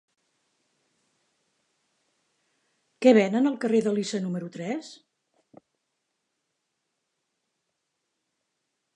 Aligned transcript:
Què 3.05 3.13
venen 3.17 3.49
al 3.49 3.59
carrer 3.65 3.81
d'Elisa 3.87 4.21
número 4.23 4.49
tres? 4.55 4.89